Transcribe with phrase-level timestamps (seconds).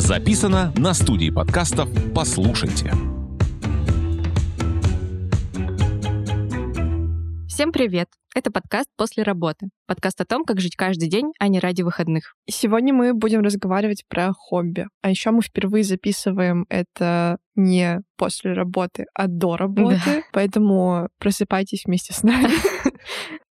[0.00, 2.90] Записано на студии подкастов «Послушайте».
[7.46, 8.08] Всем привет!
[8.34, 9.68] Это подкаст «После работы».
[9.86, 12.34] Подкаст о том, как жить каждый день, а не ради выходных.
[12.48, 14.86] Сегодня мы будем разговаривать про хобби.
[15.02, 20.00] А еще мы впервые записываем это не после работы, а до работы.
[20.06, 20.22] Да.
[20.32, 22.48] Поэтому просыпайтесь вместе с нами.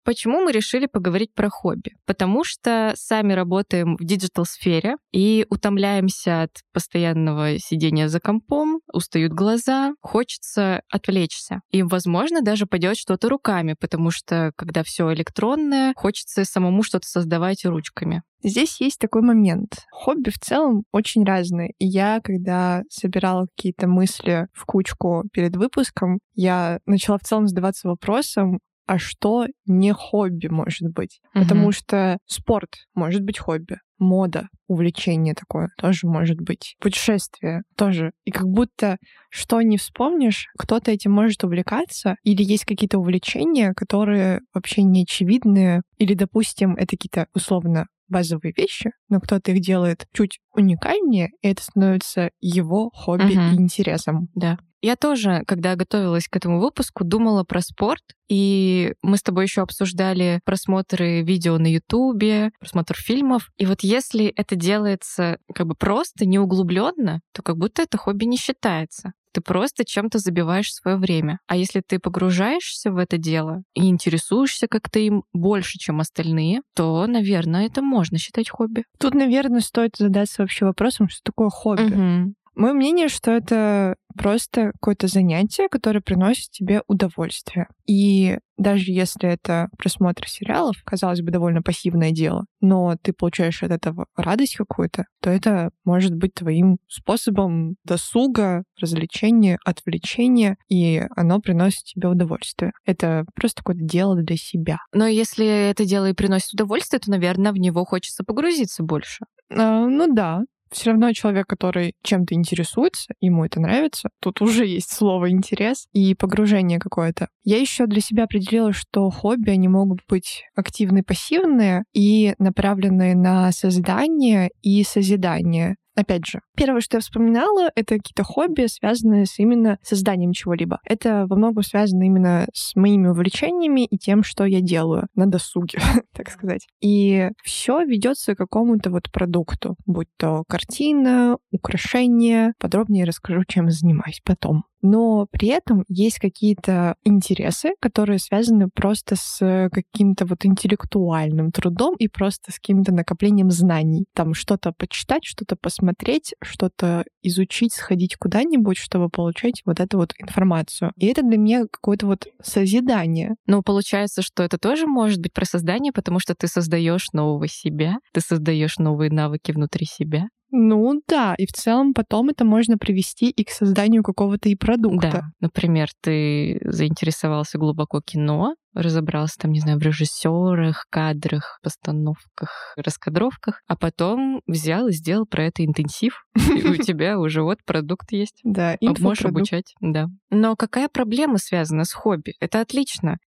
[0.04, 1.92] Почему мы решили поговорить про хобби?
[2.06, 9.92] Потому что сами работаем в digital-сфере и утомляемся от постоянного сидения за компом, устают глаза,
[10.00, 11.60] хочется отвлечься.
[11.70, 17.64] И, возможно, даже поделать что-то руками, потому что, когда все электронное, хочется самому что-то создавать
[17.64, 18.22] ручками.
[18.42, 19.84] Здесь есть такой момент.
[19.90, 21.74] Хобби в целом очень разные.
[21.78, 27.88] И я, когда собирала какие-то мысли в кучку перед выпуском, я начала в целом задаваться
[27.88, 31.20] вопросом, а что не хобби может быть.
[31.32, 31.44] Угу.
[31.44, 38.10] Потому что спорт может быть хобби, мода, увлечение такое тоже может быть, путешествие тоже.
[38.24, 38.96] И как будто
[39.30, 45.82] что не вспомнишь, кто-то этим может увлекаться, или есть какие-то увлечения, которые вообще не очевидные,
[45.98, 51.62] или, допустим, это какие-то условно базовые вещи, но кто-то их делает чуть уникальнее, и это
[51.62, 53.54] становится его хобби угу.
[53.54, 54.30] и интересом.
[54.34, 54.58] Да.
[54.82, 59.60] Я тоже, когда готовилась к этому выпуску, думала про спорт, и мы с тобой еще
[59.62, 63.50] обсуждали просмотры видео на Ютубе, просмотр фильмов.
[63.58, 68.36] И вот если это делается как бы просто, неуглубленно, то как будто это хобби не
[68.36, 69.12] считается.
[69.32, 71.38] Ты просто чем-то забиваешь свое время.
[71.46, 77.06] А если ты погружаешься в это дело и интересуешься как-то им больше, чем остальные, то,
[77.06, 78.84] наверное, это можно считать хобби.
[78.98, 81.82] Тут, наверное, стоит задаться вообще вопросом, что такое хобби.
[81.82, 82.34] Угу.
[82.60, 87.68] Мое мнение, что это просто какое-то занятие, которое приносит тебе удовольствие.
[87.86, 93.70] И даже если это просмотр сериалов, казалось бы, довольно пассивное дело, но ты получаешь от
[93.70, 101.84] этого радость какую-то, то это может быть твоим способом досуга, развлечения, отвлечения, и оно приносит
[101.84, 102.72] тебе удовольствие.
[102.84, 104.80] Это просто какое-то дело для себя.
[104.92, 109.24] Но если это дело и приносит удовольствие, то, наверное, в него хочется погрузиться больше.
[109.50, 114.92] А, ну да, все равно человек, который чем-то интересуется, ему это нравится, тут уже есть
[114.92, 117.28] слово интерес и погружение какое-то.
[117.44, 123.52] Я еще для себя определила, что хобби, они могут быть активные, пассивные и направленные на
[123.52, 125.76] создание и созидание.
[125.96, 130.78] Опять же, первое, что я вспоминала, это какие-то хобби, связанные с именно созданием чего-либо.
[130.84, 135.80] Это во многом связано именно с моими увлечениями и тем, что я делаю на досуге,
[136.14, 136.66] так сказать.
[136.80, 142.52] И все ведется к какому-то вот продукту, будь то картина, украшение.
[142.58, 149.68] Подробнее расскажу, чем занимаюсь потом но при этом есть какие-то интересы, которые связаны просто с
[149.72, 154.06] каким-то вот интеллектуальным трудом и просто с каким-то накоплением знаний.
[154.14, 160.92] Там что-то почитать, что-то посмотреть, что-то изучить, сходить куда-нибудь, чтобы получать вот эту вот информацию.
[160.96, 163.34] И это для меня какое-то вот созидание.
[163.46, 167.96] Ну, получается, что это тоже может быть про создание, потому что ты создаешь нового себя,
[168.12, 170.28] ты создаешь новые навыки внутри себя.
[170.52, 175.10] Ну да, и в целом потом это можно привести и к созданию какого-то и продукта.
[175.10, 183.62] Да, например, ты заинтересовался глубоко кино, разобрался там, не знаю, в режиссерах, кадрах, постановках, раскадровках,
[183.68, 188.40] а потом взял и сделал про это интенсив, и у тебя уже вот продукт есть.
[188.44, 190.06] Да, Можешь обучать, да.
[190.30, 192.34] Но какая проблема связана с хобби?
[192.40, 193.18] Это отлично.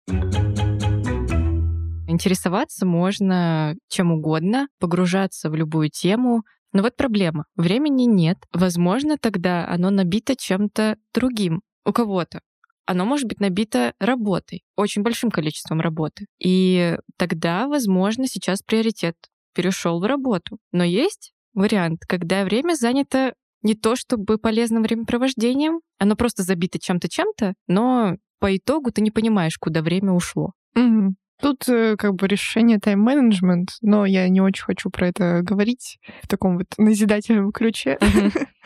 [2.07, 7.45] Интересоваться можно чем угодно, погружаться в любую тему, но вот проблема.
[7.55, 8.37] Времени нет.
[8.51, 12.41] Возможно, тогда оно набито чем-то другим у кого-то.
[12.85, 16.25] Оно может быть набито работой, очень большим количеством работы.
[16.43, 19.15] И тогда, возможно, сейчас приоритет
[19.53, 20.57] перешел в работу.
[20.71, 27.07] Но есть вариант, когда время занято не то чтобы полезным времяпровождением, оно просто забито чем-то
[27.07, 30.51] чем-то, но по итогу ты не понимаешь, куда время ушло.
[30.75, 31.15] Угу.
[31.41, 36.27] Тут э, как бы решение тайм-менеджмент, но я не очень хочу про это говорить в
[36.27, 37.97] таком вот назидательном ключе.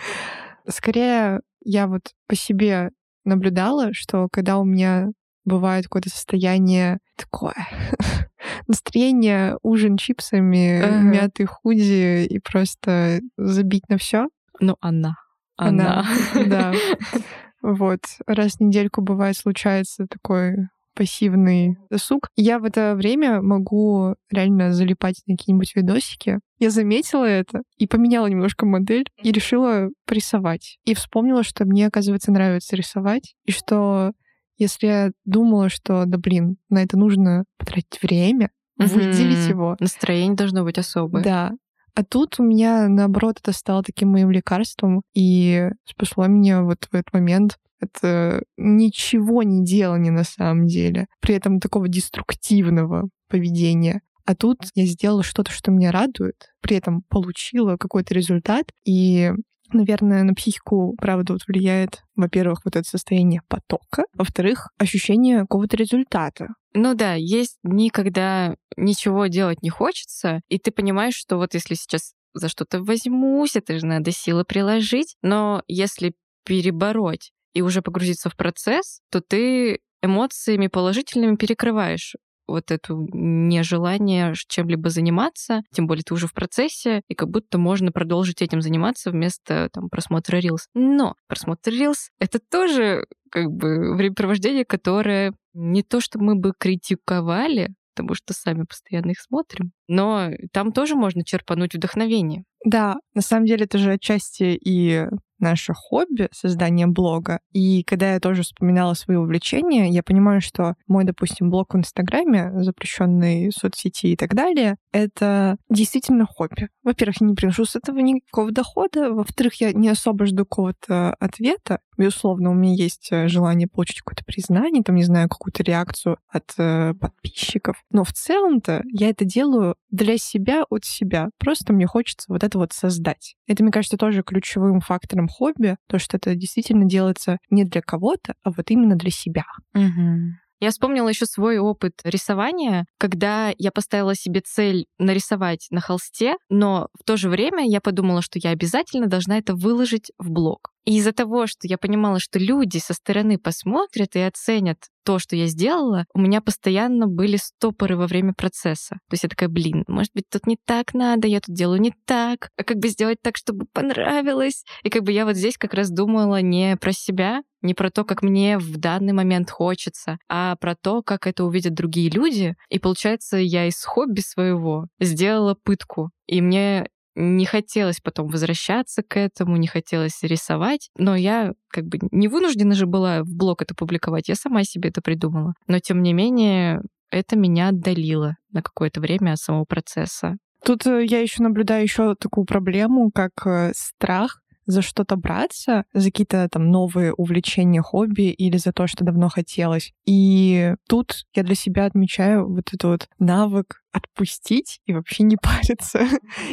[0.68, 2.92] Скорее, я вот по себе
[3.26, 5.08] наблюдала, что когда у меня
[5.46, 7.56] бывает какое-то состояние такое,
[8.68, 11.02] настроение ужин чипсами, uh-huh.
[11.02, 14.28] мятый худи и просто забить на все.
[14.60, 15.16] Ну, она.
[15.56, 16.06] Она.
[16.34, 16.74] она да.
[17.62, 18.02] Вот.
[18.28, 22.30] Раз в недельку бывает случается такой пассивный досуг.
[22.36, 26.40] Я в это время могу реально залипать на какие-нибудь видосики.
[26.60, 30.80] Я заметила это и поменяла немножко модель и решила рисовать.
[30.86, 34.12] И вспомнила, что мне, оказывается, нравится рисовать, и что
[34.58, 39.78] если я думала, что, да блин, на это нужно потратить время, выделить его.
[39.80, 41.24] Настроение должно быть особое.
[41.24, 41.52] Да.
[41.98, 46.94] А тут у меня, наоборот, это стало таким моим лекарством, и спасло меня вот в
[46.94, 54.02] этот момент это ничего не делание на самом деле, при этом такого деструктивного поведения.
[54.26, 59.32] А тут я сделала что-то, что меня радует, при этом получила какой-то результат, и
[59.74, 66.48] Наверное, на психику, правда, вот влияет, во-первых, вот это состояние потока, во-вторых, ощущение какого-то результата.
[66.74, 71.74] Ну да, есть дни, когда ничего делать не хочется, и ты понимаешь, что вот если
[71.74, 76.14] сейчас за что-то возьмусь, это же надо силы приложить, но если
[76.46, 82.16] перебороть и уже погрузиться в процесс, то ты эмоциями положительными перекрываешь
[82.48, 87.92] вот это нежелание чем-либо заниматься, тем более ты уже в процессе, и как будто можно
[87.92, 90.66] продолжить этим заниматься вместо там, просмотра Reels.
[90.74, 97.74] Но просмотр Reels— это тоже как бы времяпровождение, которое не то, что мы бы критиковали,
[97.96, 102.44] потому что сами постоянно их смотрим, но там тоже можно черпануть вдохновение.
[102.64, 105.08] Да, на самом деле это же отчасти и
[105.40, 107.40] наше хобби, создание блога.
[107.52, 112.52] И когда я тоже вспоминала свои увлечения, я понимаю, что мой, допустим, блог в Инстаграме,
[112.64, 116.70] запрещенный соцсети и так далее, это действительно хобби.
[116.84, 119.12] Во-первых, я не приношу с этого никакого дохода.
[119.12, 121.80] Во-вторых, я не особо жду какого-то ответа.
[121.98, 126.54] Безусловно, у меня есть э, желание получить какое-то признание, там, не знаю, какую-то реакцию от
[126.58, 127.84] э, подписчиков.
[127.92, 131.30] Но в целом-то я это делаю для себя, от себя.
[131.40, 133.36] Просто мне хочется вот это вот создать.
[133.48, 138.34] Это, мне кажется, тоже ключевым фактором хобби, то, что это действительно делается не для кого-то,
[138.44, 139.46] а вот именно для себя.
[139.74, 140.38] Угу.
[140.60, 146.88] Я вспомнила еще свой опыт рисования, когда я поставила себе цель нарисовать на холсте, но
[147.00, 150.72] в то же время я подумала, что я обязательно должна это выложить в блог.
[150.88, 155.36] И из-за того, что я понимала, что люди со стороны посмотрят и оценят то, что
[155.36, 158.96] я сделала, у меня постоянно были стопоры во время процесса.
[159.10, 161.94] То есть я такая, блин, может быть, тут не так надо, я тут делаю не
[162.06, 164.64] так, а как бы сделать так, чтобы понравилось.
[164.84, 168.06] И как бы я вот здесь как раз думала не про себя, не про то,
[168.06, 172.56] как мне в данный момент хочется, а про то, как это увидят другие люди.
[172.70, 176.12] И получается, я из хобби своего сделала пытку.
[176.28, 176.88] И мне
[177.18, 182.76] не хотелось потом возвращаться к этому, не хотелось рисовать, но я как бы не вынуждена
[182.76, 185.54] же была в блог это публиковать, я сама себе это придумала.
[185.68, 190.38] Но тем не менее, это меня отдалило на какое-то время от самого процесса.
[190.64, 196.12] Тут э, я еще наблюдаю еще такую проблему, как э, страх за что-то браться, за
[196.12, 199.94] какие-то там новые увлечения, хобби или за то, что давно хотелось.
[200.06, 206.06] И тут я для себя отмечаю вот этот вот навык отпустить и вообще не париться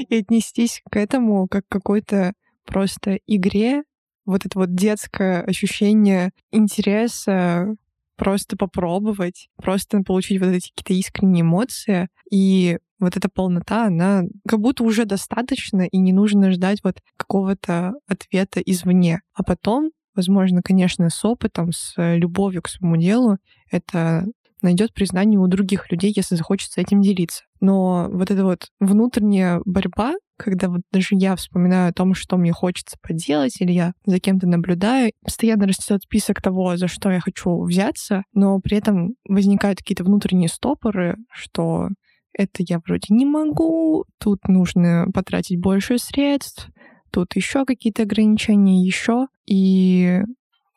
[0.08, 2.32] и отнестись к этому как к какой-то
[2.64, 3.82] просто игре,
[4.24, 7.76] вот это вот детское ощущение интереса,
[8.16, 12.08] просто попробовать, просто получить вот эти какие-то искренние эмоции.
[12.30, 17.94] И вот эта полнота, она как будто уже достаточно, и не нужно ждать вот какого-то
[18.06, 19.20] ответа извне.
[19.34, 23.38] А потом, возможно, конечно, с опытом, с любовью к своему делу,
[23.70, 24.26] это
[24.64, 27.44] найдет признание у других людей, если захочется этим делиться.
[27.60, 32.52] Но вот эта вот внутренняя борьба, когда вот даже я вспоминаю о том, что мне
[32.52, 37.62] хочется поделать, или я за кем-то наблюдаю, постоянно растет список того, за что я хочу
[37.62, 41.90] взяться, но при этом возникают какие-то внутренние стопоры, что
[42.34, 46.68] это я вроде не могу, тут нужно потратить больше средств,
[47.10, 49.26] тут еще какие-то ограничения, еще.
[49.46, 50.20] И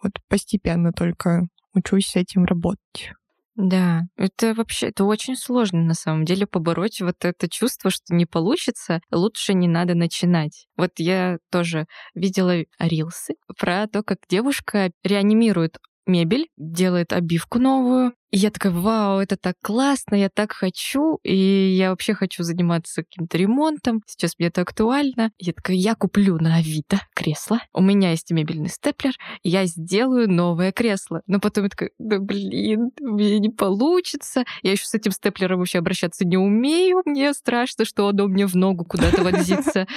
[0.02, 3.12] вот постепенно только учусь с этим работать.
[3.56, 8.28] Да, это вообще, это очень сложно на самом деле побороть вот это чувство, что не
[8.28, 10.68] получится, лучше не надо начинать.
[10.78, 18.14] Вот я тоже видела рилсы про то, как девушка реанимирует мебель, делает обивку новую.
[18.30, 23.04] И я такая, вау, это так классно, я так хочу, и я вообще хочу заниматься
[23.04, 24.02] каким-то ремонтом.
[24.06, 25.32] Сейчас мне это актуально.
[25.38, 27.62] Я такая, я куплю на Авито кресло.
[27.74, 31.22] У меня есть мебельный степлер, я сделаю новое кресло.
[31.26, 34.44] Но потом я такая, да блин, меня не получится.
[34.62, 37.04] Я еще с этим степлером вообще обращаться не умею.
[37.06, 39.88] Мне страшно, что оно мне в ногу куда-то вонзится.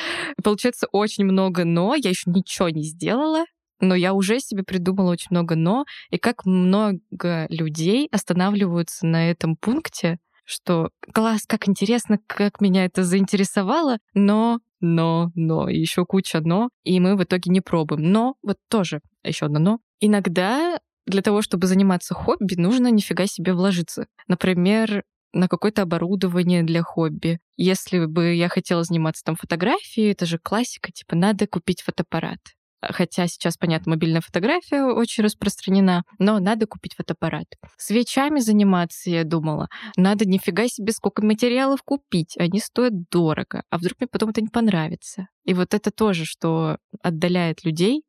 [0.42, 1.96] Получается очень много но.
[1.96, 3.44] Я еще ничего не сделала
[3.80, 9.56] но я уже себе придумала очень много «но», и как много людей останавливаются на этом
[9.56, 16.70] пункте, что класс, как интересно, как меня это заинтересовало, но, но, но, еще куча но,
[16.82, 18.10] и мы в итоге не пробуем.
[18.10, 19.78] Но, вот тоже еще одно но.
[20.00, 24.06] Иногда для того, чтобы заниматься хобби, нужно нифига себе вложиться.
[24.28, 27.38] Например, на какое-то оборудование для хобби.
[27.56, 32.38] Если бы я хотела заниматься там фотографией, это же классика, типа надо купить фотоаппарат.
[32.82, 37.46] Хотя сейчас, понятно, мобильная фотография очень распространена, но надо купить фотоаппарат.
[37.76, 39.68] Свечами заниматься, я думала.
[39.96, 42.36] Надо нифига себе сколько материалов купить.
[42.38, 43.62] Они стоят дорого.
[43.70, 45.26] А вдруг мне потом это не понравится?
[45.44, 48.02] И вот это тоже, что отдаляет людей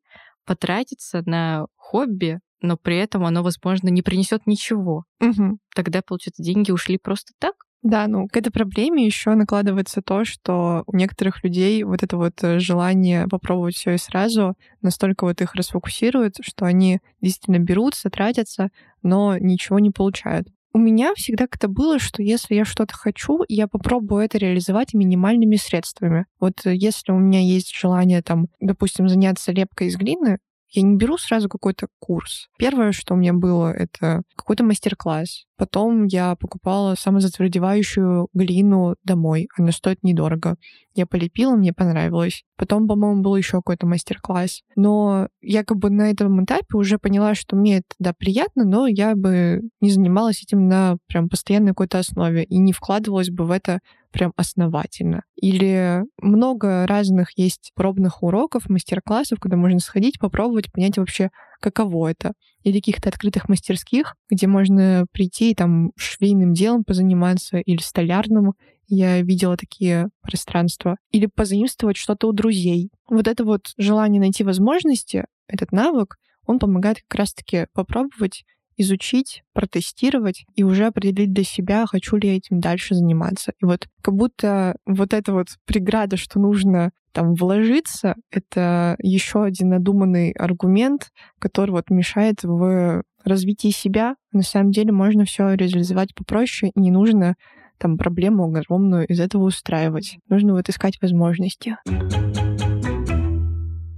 [0.44, 5.04] потратиться на хобби, но при этом оно, возможно, не принесет ничего.
[5.20, 5.58] Угу.
[5.74, 7.54] Тогда, получается, деньги ушли просто так?
[7.82, 12.34] Да, ну к этой проблеме еще накладывается то, что у некоторых людей вот это вот
[12.42, 18.70] э, желание попробовать все и сразу настолько вот их расфокусирует, что они действительно берутся, тратятся,
[19.02, 20.46] но ничего не получают.
[20.74, 25.56] У меня всегда как-то было, что если я что-то хочу, я попробую это реализовать минимальными
[25.56, 26.26] средствами.
[26.38, 30.38] Вот э, если у меня есть желание, там, допустим, заняться лепкой из глины,
[30.72, 32.48] я не беру сразу какой-то курс.
[32.58, 35.44] Первое, что у меня было, это какой-то мастер-класс.
[35.62, 39.46] Потом я покупала самозатвердевающую глину домой.
[39.56, 40.56] Она стоит недорого.
[40.92, 42.42] Я полепила, мне понравилось.
[42.56, 44.62] Потом, по-моему, был еще какой-то мастер-класс.
[44.74, 48.88] Но я как бы на этом этапе уже поняла, что мне это, да, приятно, но
[48.88, 53.52] я бы не занималась этим на прям постоянной какой-то основе и не вкладывалась бы в
[53.52, 53.78] это
[54.10, 55.22] прям основательно.
[55.36, 61.30] Или много разных есть пробных уроков, мастер-классов, куда можно сходить, попробовать, понять вообще,
[61.62, 62.32] каково это.
[62.62, 68.52] Или каких-то открытых мастерских, где можно прийти и там швейным делом позаниматься или столярным.
[68.86, 70.96] Я видела такие пространства.
[71.10, 72.90] Или позаимствовать что-то у друзей.
[73.08, 76.16] Вот это вот желание найти возможности, этот навык,
[76.46, 78.44] он помогает как раз-таки попробовать
[78.76, 83.52] изучить, протестировать и уже определить для себя, хочу ли я этим дальше заниматься.
[83.60, 89.70] И вот как будто вот эта вот преграда, что нужно там вложиться, это еще один
[89.70, 94.16] надуманный аргумент, который вот мешает в развитии себя.
[94.32, 97.36] На самом деле можно все реализовать попроще, и не нужно
[97.78, 100.18] там проблему огромную из этого устраивать.
[100.28, 101.76] Нужно вот искать возможности.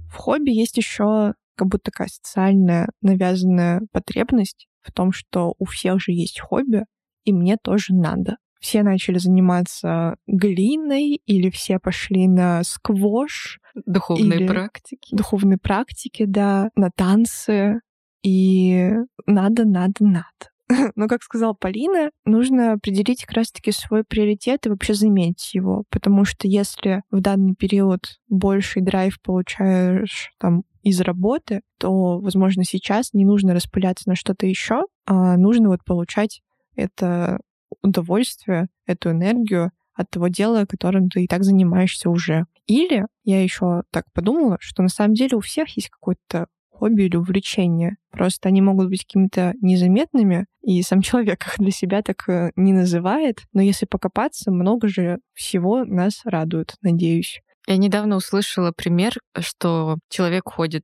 [0.09, 6.01] В хобби есть еще как будто такая социальная навязанная потребность в том, что у всех
[6.01, 6.85] же есть хобби,
[7.23, 8.37] и мне тоже надо.
[8.65, 13.59] Все начали заниматься глиной, или все пошли на сквош.
[13.85, 15.15] Духовные или практики.
[15.15, 17.81] Духовные практики, да, на танцы.
[18.23, 18.89] И
[19.27, 20.49] надо, надо, надо.
[20.95, 25.83] Но, как сказала Полина, нужно определить как раз-таки свой приоритет и вообще заметить его.
[25.91, 33.13] Потому что если в данный период больший драйв получаешь там из работы, то, возможно, сейчас
[33.13, 36.41] не нужно распыляться на что-то еще, а нужно вот получать
[36.75, 37.39] это
[37.81, 42.45] удовольствие, эту энергию от того дела, которым ты и так занимаешься уже.
[42.67, 47.15] Или я еще так подумала, что на самом деле у всех есть какое-то хобби или
[47.15, 47.95] увлечение.
[48.11, 52.73] Просто они могут быть какими-то незаметными, и сам человек их для себя так э, не
[52.73, 53.39] называет.
[53.53, 57.41] Но если покопаться, много же всего нас радует, надеюсь.
[57.67, 60.83] Я недавно услышала пример, что человек ходит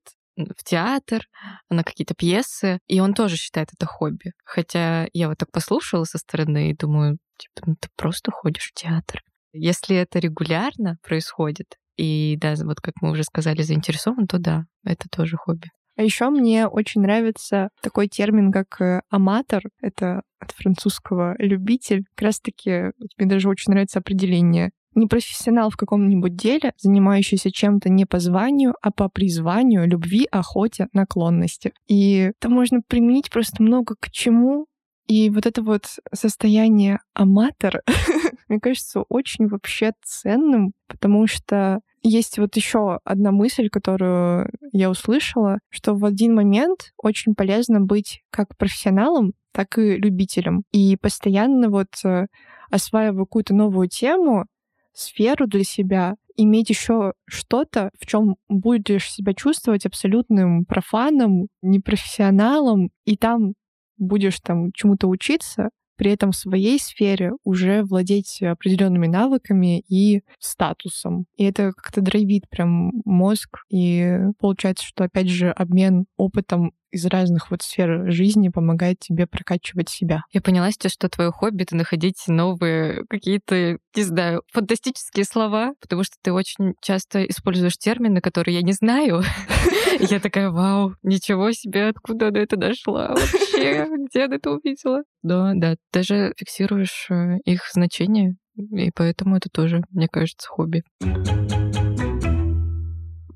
[0.57, 1.25] в театр,
[1.69, 4.33] на какие-то пьесы, и он тоже считает это хобби.
[4.43, 8.74] Хотя я вот так послушала со стороны и думаю, типа, ну ты просто ходишь в
[8.74, 9.21] театр.
[9.53, 15.07] Если это регулярно происходит, и да, вот как мы уже сказали, заинтересован, то да, это
[15.10, 15.69] тоже хобби.
[15.98, 19.62] А еще мне очень нравится такой термин, как э, аматор.
[19.81, 22.05] Это от французского любитель.
[22.15, 28.05] Как раз-таки мне даже очень нравится определение не профессионал в каком-нибудь деле, занимающийся чем-то не
[28.05, 31.74] по званию, а по призванию, любви, охоте, наклонности.
[31.88, 34.67] И это можно применить просто много к чему.
[35.07, 37.81] И вот это вот состояние аматор,
[38.48, 45.60] мне кажется, очень вообще ценным, потому что есть вот еще одна мысль, которую я услышала,
[45.69, 50.63] что в один момент очень полезно быть как профессионалом, так и любителем.
[50.71, 52.27] И постоянно вот э,
[52.69, 54.45] осваивая какую-то новую тему,
[54.93, 63.17] сферу для себя, иметь еще что-то, в чем будешь себя чувствовать абсолютным профаном, непрофессионалом, и
[63.17, 63.53] там
[63.98, 65.69] будешь там чему-то учиться,
[66.01, 71.25] при этом в своей сфере уже владеть определенными навыками и статусом.
[71.36, 73.60] И это как-то драйвит прям мозг.
[73.69, 79.89] И получается, что опять же обмен опытом из разных вот сфер жизни помогает тебе прокачивать
[79.89, 80.24] себя.
[80.31, 86.03] Я поняла сейчас, что твое хобби— это находить новые какие-то, не знаю, фантастические слова, потому
[86.03, 89.24] что ты очень часто используешь термины, которые я не знаю.
[90.00, 93.86] Я такая, вау, ничего себе, откуда она это дошла вообще?
[94.10, 95.03] Где она это увидела?
[95.21, 100.83] Да, да, даже фиксируешь э, их значение, и поэтому это тоже, мне кажется, хобби.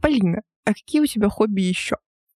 [0.01, 1.97] Полина, а какие у тебя хобби еще?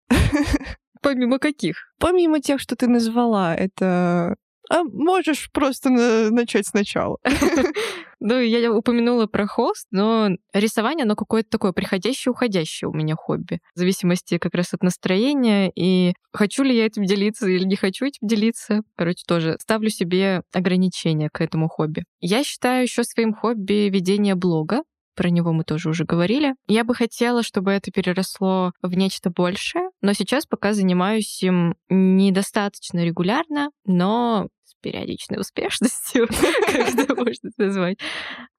[1.01, 1.77] Помимо каких?
[1.99, 4.35] Помимо тех, что ты назвала, это
[4.69, 7.17] А можешь просто на- начать сначала.
[8.19, 13.59] Ну, я упомянула про холст, но рисование, оно какое-то такое приходящее, уходящее у меня хобби.
[13.75, 18.05] В зависимости как раз от настроения и хочу ли я этим делиться или не хочу
[18.05, 18.81] этим делиться.
[18.95, 22.05] Короче, тоже ставлю себе ограничения к этому хобби.
[22.19, 24.81] Я считаю еще своим хобби ведение блога.
[25.17, 26.53] Про него мы тоже уже говорили.
[26.67, 33.03] Я бы хотела, чтобы это переросло в нечто большее, но сейчас пока занимаюсь им недостаточно
[33.03, 36.27] регулярно, но с периодичной успешностью,
[36.67, 37.97] как это можно назвать.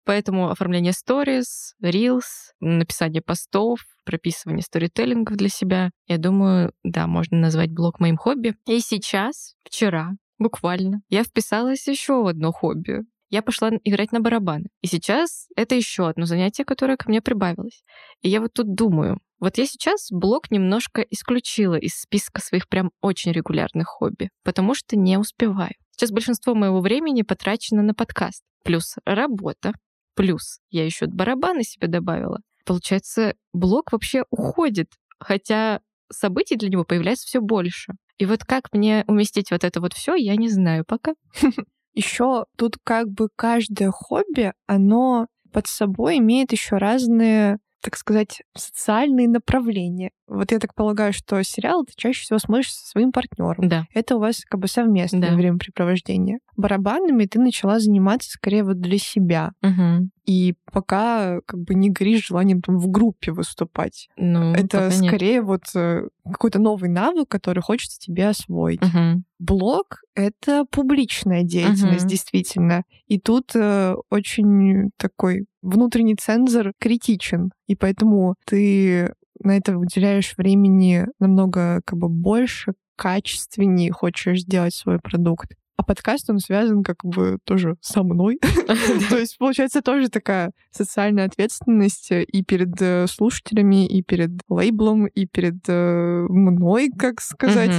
[0.05, 5.91] Поэтому оформление сторис, рилс, написание постов, прописывание сторителлингов для себя.
[6.09, 8.57] Я думаю, да, можно назвать блог моим хобби.
[8.67, 14.69] И сейчас, вчера, буквально, я вписалась еще в одно хобби я пошла играть на барабаны.
[14.81, 17.83] И сейчас это еще одно занятие, которое ко мне прибавилось.
[18.23, 22.91] И я вот тут думаю, вот я сейчас блог немножко исключила из списка своих прям
[23.01, 25.75] очень регулярных хобби, потому что не успеваю.
[25.93, 29.73] Сейчас большинство моего времени потрачено на подкаст, плюс работа,
[30.15, 32.41] плюс я еще барабаны себе добавила.
[32.65, 35.81] Получается, блог вообще уходит, хотя
[36.11, 37.93] событий для него появляется все больше.
[38.19, 41.15] И вот как мне уместить вот это вот все, я не знаю пока.
[41.99, 49.29] Еще тут как бы каждое хобби, оно под собой имеет еще разные так сказать, социальные
[49.29, 50.11] направления.
[50.29, 53.69] Вот я так полагаю, что сериал ты чаще всего смотришь со своим партнером.
[53.69, 53.87] Да.
[53.95, 55.35] Это у вас как бы совместное да.
[55.35, 56.39] времяпрепровождение.
[56.57, 59.53] Барабанами ты начала заниматься скорее вот для себя.
[59.63, 60.11] Угу.
[60.27, 64.09] И пока как бы не горишь желанием там в группе выступать.
[64.19, 65.45] Ну, Это скорее нет.
[65.45, 68.83] вот э, какой-то новый навык, который хочется тебе освоить.
[68.83, 69.23] Угу.
[69.39, 72.09] Блог— это публичная деятельность, Мгм.
[72.09, 72.83] действительно.
[73.07, 77.51] И тут э, очень такой внутренний цензор критичен.
[77.67, 84.99] И поэтому ты на это уделяешь времени намного как бы больше, качественнее хочешь сделать свой
[84.99, 85.53] продукт.
[85.77, 88.41] А подкаст, он связан как бы тоже со мной.
[89.11, 95.27] То есть, получается, тоже такая социальная ответственность и перед э, слушателями, и перед лейблом, и
[95.27, 97.73] перед э, мной, как сказать.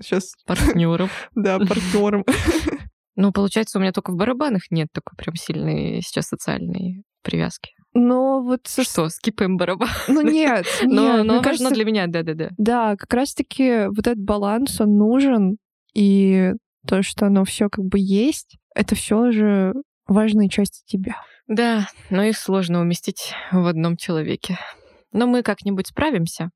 [0.00, 1.30] Сейчас, партнеров.
[1.34, 2.24] да, партнером.
[3.18, 7.70] Ну, получается, у меня только в барабанах нет такой прям сильной сейчас социальной привязки.
[7.98, 8.60] Но вот...
[8.66, 9.88] со- Что, скипаем барабан?
[10.06, 12.50] Ну нет, Но, нет, но важно кажется, для меня, да-да-да.
[12.58, 15.56] Да, как раз-таки вот этот баланс, он нужен,
[15.94, 16.52] и
[16.86, 19.72] то, что оно все как бы есть, это все же
[20.06, 21.16] важные части тебя.
[21.46, 24.58] Да, но их сложно уместить в одном человеке.
[25.12, 26.50] Но мы как-нибудь справимся.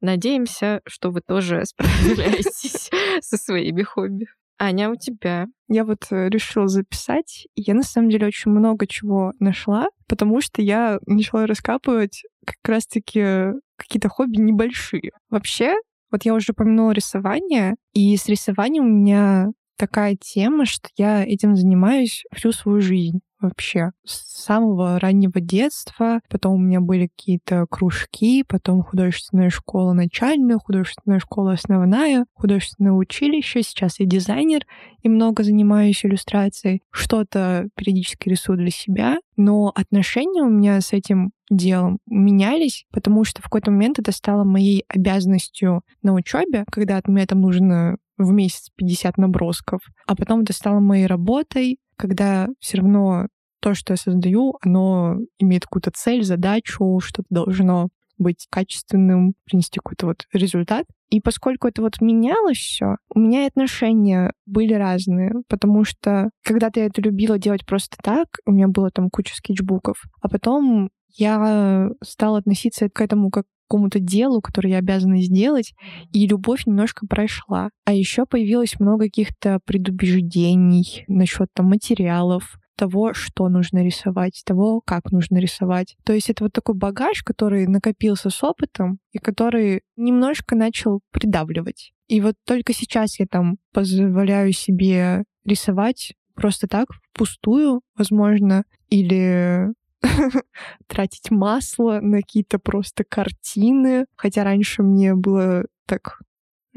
[0.00, 4.26] Надеемся, что вы тоже справляетесь со своими хобби.
[4.58, 5.46] Аня, у тебя?
[5.68, 10.40] Я вот э, решила записать, и я на самом деле очень много чего нашла, потому
[10.40, 15.10] что я начала раскапывать как раз-таки какие-то хобби небольшие.
[15.28, 15.74] Вообще,
[16.10, 21.54] вот я уже упомянула рисование, и с рисованием у меня такая тема, что я этим
[21.56, 23.90] занимаюсь всю свою жизнь вообще.
[24.04, 26.20] С самого раннего детства.
[26.28, 33.62] Потом у меня были какие-то кружки, потом художественная школа начальная, художественная школа основная, художественное училище.
[33.62, 34.66] Сейчас я дизайнер
[35.02, 36.82] и много занимаюсь иллюстрацией.
[36.90, 43.40] Что-то периодически рисую для себя, но отношения у меня с этим делом менялись, потому что
[43.40, 48.32] в какой-то момент это стало моей обязанностью на учебе, когда от меня там нужно в
[48.32, 53.26] месяц 50 набросков, а потом это стало моей работой, когда все равно
[53.66, 60.06] то, что я создаю, оно имеет какую-то цель, задачу, что-то должно быть качественным, принести какой-то
[60.06, 60.86] вот результат.
[61.10, 66.78] И поскольку это вот менялось все, у меня и отношения были разные, потому что когда-то
[66.78, 71.88] я это любила делать просто так, у меня было там куча скетчбуков, а потом я
[72.04, 75.74] стала относиться к этому как к какому-то делу, которое я обязана сделать,
[76.12, 77.70] и любовь немножко прошла.
[77.84, 85.10] А еще появилось много каких-то предубеждений насчет там материалов, того, что нужно рисовать, того, как
[85.10, 85.96] нужно рисовать.
[86.04, 91.92] То есть это вот такой багаж, который накопился с опытом и который немножко начал придавливать.
[92.08, 99.72] И вот только сейчас я там позволяю себе рисовать просто так, впустую, возможно, или
[100.86, 106.20] тратить масло на какие-то просто картины, хотя раньше мне было так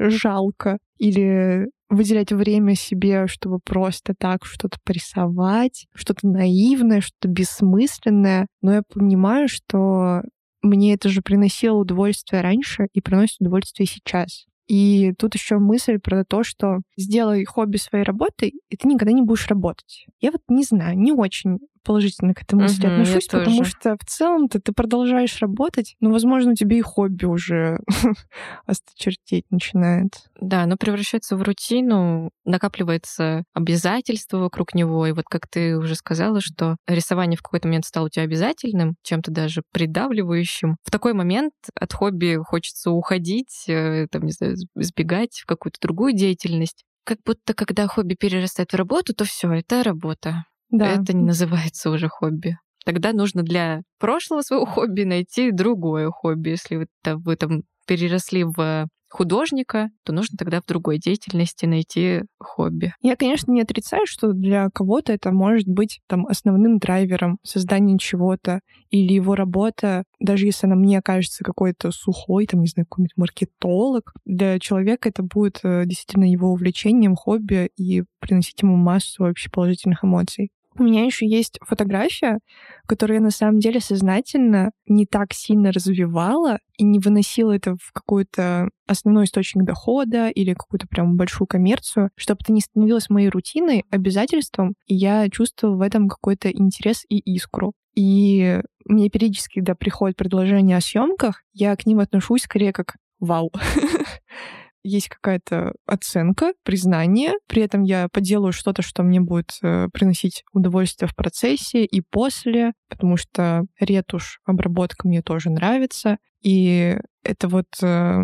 [0.08, 8.46] жалко, или выделять время себе, чтобы просто так что-то порисовать, что-то наивное, что-то бессмысленное.
[8.62, 10.22] Но я понимаю, что
[10.62, 14.46] мне это же приносило удовольствие раньше и приносит удовольствие сейчас.
[14.68, 19.22] И тут еще мысль про то, что сделай хобби своей работой, и ты никогда не
[19.22, 20.06] будешь работать.
[20.20, 23.70] Я вот не знаю, не очень положительно к этой мысли я отношусь, потому тоже.
[23.70, 27.78] что в целом-то ты продолжаешь работать, но, возможно, у тебя и хобби уже
[28.66, 30.28] осточертеть начинает.
[30.40, 35.06] Да, оно превращается в рутину, накапливается обязательство вокруг него.
[35.06, 38.96] И вот как ты уже сказала, что рисование в какой-то момент стало у тебя обязательным,
[39.02, 40.76] чем-то даже придавливающим.
[40.84, 46.12] В такой момент от хобби хочется уходить, э, там, не знаю, сбегать в какую-то другую
[46.14, 46.84] деятельность.
[47.04, 50.44] Как будто когда хобби перерастает в работу, то все, это работа.
[50.70, 50.94] Да.
[50.94, 52.56] Это не называется уже хобби.
[52.84, 56.50] Тогда нужно для прошлого своего хобби найти другое хобби.
[56.50, 62.22] Если вы, там- вы там переросли в художника, то нужно тогда в другой деятельности найти
[62.38, 62.94] хобби.
[63.02, 68.60] Я, конечно, не отрицаю, что для кого-то это может быть там основным драйвером создания чего-то
[68.90, 74.12] или его работа, даже если она мне кажется какой-то сухой, там, не знаю, какой-нибудь маркетолог,
[74.24, 80.04] для человека это будет э, действительно его увлечением, хобби и приносить ему массу вообще положительных
[80.04, 80.50] эмоций.
[80.78, 82.38] У меня еще есть фотография,
[82.86, 87.92] которую я на самом деле сознательно не так сильно развивала и не выносила это в
[87.92, 93.84] какой-то основной источник дохода или какую-то прям большую коммерцию, чтобы это не становилось моей рутиной,
[93.90, 97.72] обязательством, и я чувствовала в этом какой-то интерес и искру.
[97.96, 103.50] И мне периодически, когда приходят предложения о съемках, я к ним отношусь скорее как «Вау!»
[104.82, 107.32] есть какая-то оценка, признание.
[107.46, 112.72] При этом я поделаю что-то, что мне будет э, приносить удовольствие в процессе и после,
[112.88, 116.18] потому что ретушь, обработка мне тоже нравится.
[116.42, 118.18] И это вот э,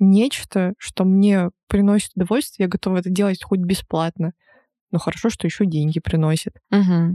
[0.00, 4.32] нечто, что мне приносит удовольствие, я готова это делать хоть бесплатно.
[4.90, 6.54] Но хорошо, что еще деньги приносит.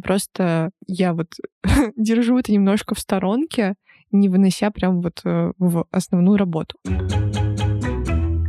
[0.01, 1.33] Просто я вот
[1.95, 3.73] держу это немножко в сторонке,
[4.11, 6.77] не вынося прям вот э, в основную работу.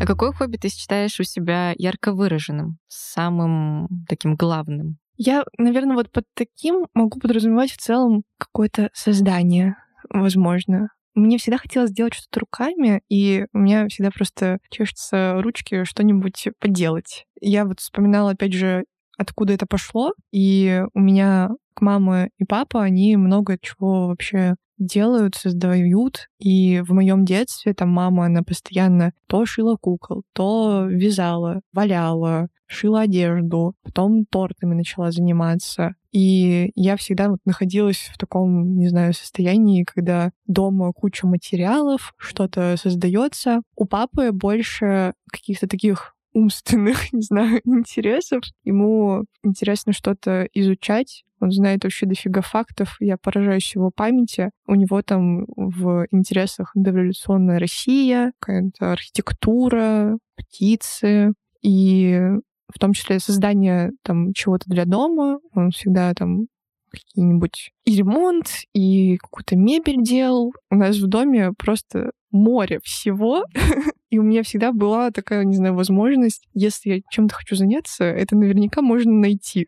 [0.04, 4.98] А какое хобби ты считаешь у себя ярко выраженным, самым таким главным?
[5.16, 9.76] Я, наверное, вот под таким могу подразумевать в целом какое-то создание,
[10.10, 10.90] возможно.
[11.14, 17.24] Мне всегда хотелось сделать что-то руками, и у меня всегда просто чешутся ручки что-нибудь поделать.
[17.40, 18.84] Я вот вспоминала, опять же,
[19.16, 25.34] откуда это пошло, и у меня к мама и папа, они много чего вообще делают,
[25.34, 26.28] создают.
[26.38, 33.02] И в моем детстве там мама, она постоянно то шила кукол, то вязала, валяла, шила
[33.02, 35.94] одежду, потом тортами начала заниматься.
[36.12, 42.76] И я всегда вот находилась в таком, не знаю, состоянии, когда дома куча материалов, что-то
[42.76, 43.62] создается.
[43.76, 48.42] У папы больше каких-то таких умственных, не знаю, интересов.
[48.64, 51.24] Ему интересно что-то изучать.
[51.40, 52.96] Он знает вообще дофига фактов.
[53.00, 54.50] Я поражаюсь его памяти.
[54.66, 61.32] У него там в интересах дореволюционная Россия, какая-то архитектура, птицы.
[61.62, 62.20] И
[62.68, 65.40] в том числе создание там чего-то для дома.
[65.54, 66.46] Он всегда там
[66.90, 70.52] какие-нибудь и ремонт, и какую-то мебель делал.
[70.70, 73.44] У нас в доме просто море всего.
[74.10, 78.36] И у меня всегда была такая, не знаю, возможность, если я чем-то хочу заняться, это
[78.36, 79.66] наверняка можно найти.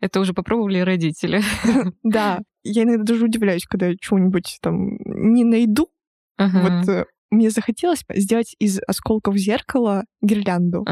[0.00, 1.42] Это уже попробовали родители.
[2.02, 5.88] Да, я иногда даже удивляюсь, когда я чего-нибудь там не найду.
[6.62, 10.84] Вот э, мне захотелось сделать из осколков зеркала гирлянду.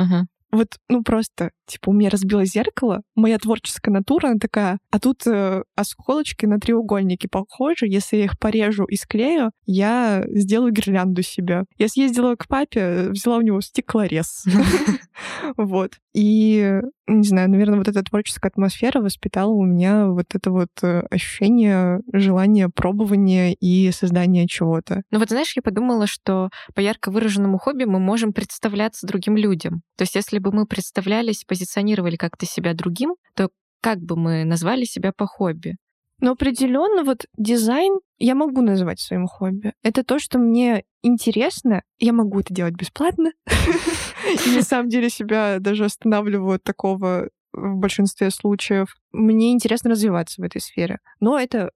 [0.50, 5.26] Вот, ну просто, типа, у меня разбилось зеркало, моя творческая натура, она такая, а тут
[5.26, 11.64] э, осколочки на треугольники похожи, если я их порежу и склею, я сделаю гирлянду себе.
[11.76, 14.44] Я съездила к папе, взяла у него стеклорез.
[15.56, 15.92] Вот.
[16.14, 21.02] И, не знаю, наверное, вот эта творческая атмосфера воспитала у меня вот это вот э,
[21.10, 25.02] ощущение, желание пробования и создания чего-то.
[25.10, 29.82] Ну вот знаешь, я подумала, что по ярко выраженному хобби мы можем представляться другим людям.
[29.96, 34.84] То есть если бы мы представлялись, позиционировали как-то себя другим, то как бы мы назвали
[34.84, 35.76] себя по хобби?
[36.20, 39.72] Но определенно вот дизайн я могу называть своим хобби.
[39.82, 41.82] Это то, что мне интересно.
[41.98, 43.30] Я могу это делать бесплатно.
[44.46, 48.96] И на самом деле себя даже останавливаю от такого в большинстве случаев.
[49.12, 50.98] Мне интересно развиваться в этой сфере.
[51.20, 51.70] Но это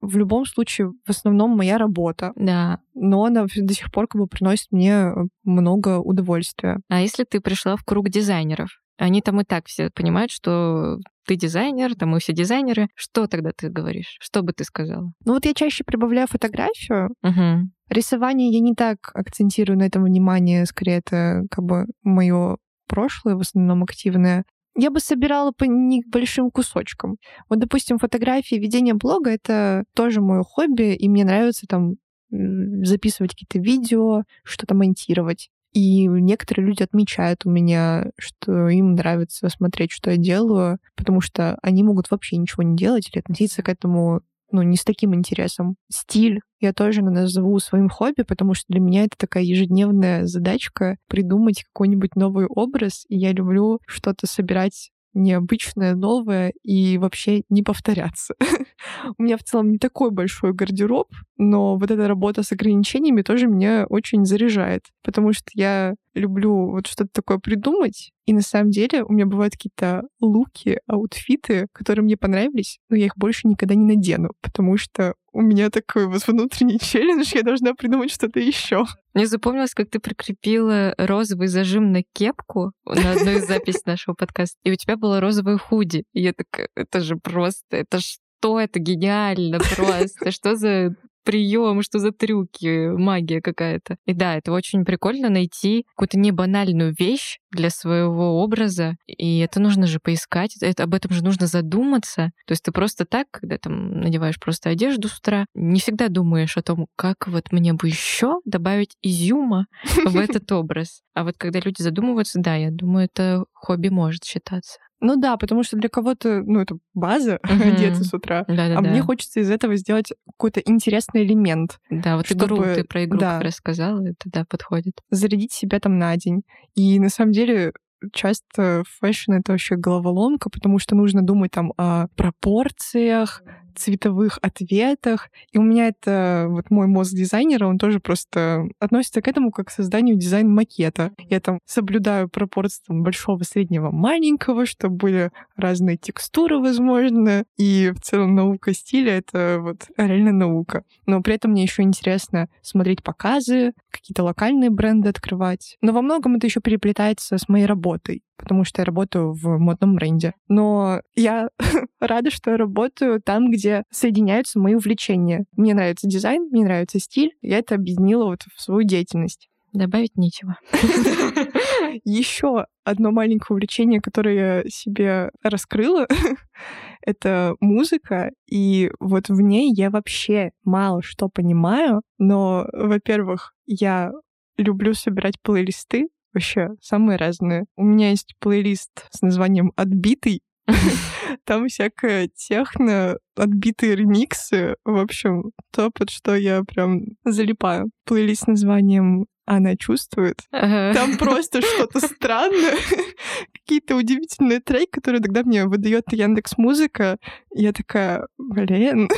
[0.00, 2.32] в любом случае в основном моя работа.
[2.36, 2.78] Да.
[2.94, 5.12] Но она до сих пор как бы приносит мне
[5.42, 6.78] много удовольствия.
[6.88, 8.70] А если ты пришла в круг дизайнеров?
[9.00, 12.88] Они там и так все понимают, что ты дизайнер, там мы все дизайнеры.
[12.94, 14.18] Что тогда ты говоришь?
[14.20, 15.10] Что бы ты сказала?
[15.24, 17.70] Ну вот я чаще прибавляю фотографию, Угу.
[17.88, 23.40] Рисование я не так акцентирую на этом внимание, скорее это как бы мое прошлое, в
[23.40, 24.44] основном активное.
[24.76, 27.16] Я бы собирала по небольшим кусочкам.
[27.48, 31.94] Вот, допустим, фотографии, ведение блога— это тоже мое хобби, и мне нравится там
[32.30, 35.50] записывать какие-то видео, что-то монтировать.
[35.72, 41.58] И некоторые люди отмечают у меня, что им нравится смотреть, что я делаю, потому что
[41.62, 45.76] они могут вообще ничего не делать или относиться к этому ну, не с таким интересом.
[45.90, 51.64] Стиль я тоже назову своим хобби, потому что для меня это такая ежедневная задачка придумать
[51.72, 58.34] какой-нибудь новый образ, и я люблю что-то собирать необычное, новое и вообще не повторяться.
[59.18, 63.46] У меня в целом не такой большой гардероб, но вот эта работа с ограничениями тоже
[63.46, 69.02] меня очень заряжает, потому что я люблю вот что-то такое придумать, и на самом деле
[69.02, 73.84] у меня бывают какие-то луки, аутфиты, которые мне понравились, но я их больше никогда не
[73.84, 78.84] надену, потому что у меня такой вот внутренний челлендж, я должна придумать что-то еще.
[79.14, 84.58] Мне запомнилось, как ты прикрепила розовый зажим на кепку на одной из записей нашего подкаста,
[84.64, 86.04] и у тебя было розовое худи.
[86.12, 91.98] И я такая, это же просто, это что это гениально просто, что за прием, что
[91.98, 93.96] за трюки, магия какая-то.
[94.06, 99.86] И да, это очень прикольно найти какую-то небанальную вещь для своего образа, и это нужно
[99.86, 102.30] же поискать, это, об этом же нужно задуматься.
[102.46, 106.56] То есть ты просто так, когда там надеваешь просто одежду с утра, не всегда думаешь
[106.56, 109.66] о том, как вот мне бы еще добавить изюма
[110.04, 111.02] в этот образ.
[111.14, 114.78] А вот когда люди задумываются, да, я думаю, это хобби может считаться.
[115.00, 117.74] Ну да, потому что для кого-то, ну, это база uh-huh.
[117.74, 118.78] одеться с утра, Да-да-да.
[118.78, 121.78] а мне хочется из этого сделать какой-то интересный элемент.
[121.90, 122.44] Да, вот чтобы...
[122.44, 125.00] игру ты про игру да, как рассказала, это да, подходит.
[125.10, 126.42] Зарядить себя там на день.
[126.74, 127.72] И на самом деле
[128.12, 133.42] часто fashion— это вообще головоломка, потому что нужно думать там о пропорциях,
[133.74, 135.30] цветовых оттенках.
[135.52, 139.68] И у меня это вот мой мозг дизайнера, он тоже просто относится к этому как
[139.68, 141.12] к созданию дизайн-макета.
[141.18, 147.44] Я там соблюдаю пропорции большого, среднего, маленького, чтобы были разные текстуры, возможно.
[147.56, 150.84] И в целом наука стиля— это вот реально наука.
[151.06, 155.76] Но при этом мне еще интересно смотреть показы, какие-то локальные бренды открывать.
[155.80, 159.94] Но во многом это еще переплетается с моей работой потому что я работаю в модном
[159.94, 160.32] бренде.
[160.48, 161.50] Но я
[162.00, 163.59] рада, что я работаю там, где
[163.90, 165.44] соединяются мои увлечения.
[165.56, 167.32] Мне нравится дизайн, мне нравится стиль.
[167.42, 169.48] Я это объединила вот в свою деятельность.
[169.72, 170.58] Добавить нечего.
[172.04, 176.08] Еще одно маленькое увлечение, которое я себе раскрыла,
[177.02, 178.32] это музыка.
[178.50, 182.02] И вот в ней я вообще мало что понимаю.
[182.18, 184.10] Но, во-первых, я
[184.56, 187.64] люблю собирать плейлисты, вообще самые разные.
[187.76, 190.42] У меня есть плейлист с названием «Отбитый»,
[191.44, 194.76] там всякая техно, отбитые ремиксы.
[194.84, 197.90] В общем, то, под что я прям залипаю.
[198.04, 200.42] Плейлист с названием она чувствует.
[200.52, 200.94] Ага.
[200.94, 202.76] Там просто что-то странное.
[203.52, 207.18] Какие-то удивительные треки, которые тогда мне выдает Яндекс Музыка.
[207.52, 209.08] Я такая, блин.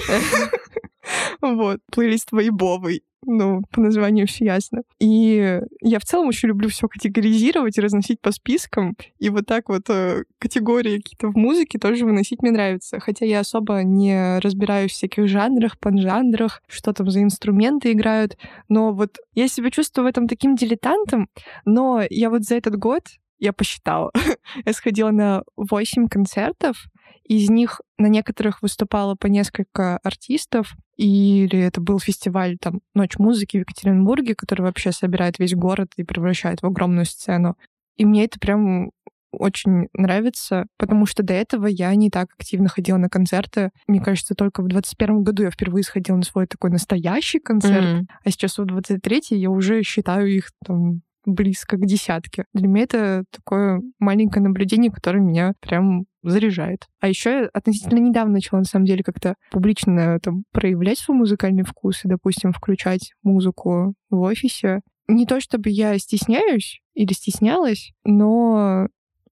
[1.40, 4.82] Вот, плейлист вайбовый ну, по названию все ясно.
[4.98, 8.96] И я в целом еще люблю все категоризировать и разносить по спискам.
[9.18, 13.00] И вот так вот э, категории какие-то в музыке тоже выносить мне нравится.
[13.00, 18.36] Хотя я особо не разбираюсь в всяких жанрах, поджанрах, что там за инструменты играют.
[18.68, 21.28] Но вот я себя чувствую в этом таким дилетантом.
[21.64, 23.02] Но я вот за этот год
[23.38, 24.12] я посчитала.
[24.64, 26.86] я сходила на 8 концертов,
[27.24, 33.56] из них на некоторых выступало по несколько артистов, или это был фестиваль там «Ночь музыки»
[33.56, 37.56] в Екатеринбурге, который вообще собирает весь город и превращает в огромную сцену.
[37.96, 38.90] И мне это прям
[39.32, 43.70] очень нравится, потому что до этого я не так активно ходила на концерты.
[43.86, 48.06] Мне кажется, только в 21 году я впервые сходила на свой такой настоящий концерт, mm-hmm.
[48.24, 52.44] а сейчас в 23 я уже считаю их там близко к десятке.
[52.52, 56.86] Для меня это такое маленькое наблюдение, которое меня прям заряжает.
[57.00, 61.64] А еще я относительно недавно начала, на самом деле, как-то публично там, проявлять свой музыкальный
[61.64, 64.80] вкус и, допустим, включать музыку в офисе.
[65.08, 68.88] Не то чтобы я стесняюсь или стеснялась, но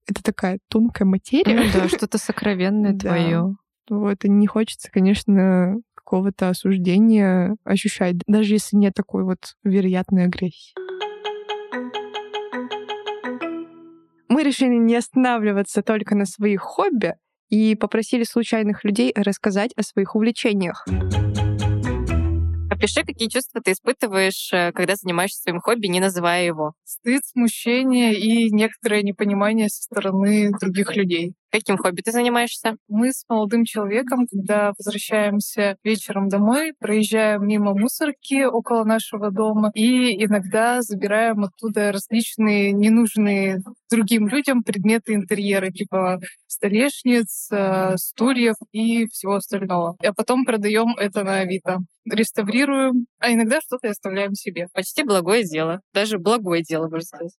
[0.07, 1.55] это такая тонкая материя.
[1.55, 3.55] Ну да, что-то сокровенное твое.
[3.89, 10.73] Вот, и не хочется, конечно, какого-то осуждения ощущать, даже если нет такой вот вероятной агрессии.
[14.27, 17.15] Мы решили не останавливаться только на своих хобби
[17.49, 20.85] и попросили случайных людей рассказать о своих увлечениях.
[22.71, 26.73] Опиши, какие чувства ты испытываешь, э, когда занимаешься своим хобби, не называя его.
[26.83, 31.35] Стыд, смущение и некоторое непонимание со стороны других людей.
[31.51, 32.77] Каким хобби ты занимаешься?
[32.87, 40.23] Мы с молодым человеком, когда возвращаемся вечером домой, проезжаем мимо мусорки около нашего дома и
[40.23, 49.35] иногда забираем оттуда различные ненужные другим людям предметы интерьера, типа столешниц, э, стульев и всего
[49.35, 49.97] остального.
[50.01, 51.79] А потом продаем это на Авито.
[52.09, 54.67] Реставрируем, а иногда что-то оставляем себе.
[54.73, 55.81] Почти благое дело.
[55.93, 57.33] Даже благое дело, можно сказать.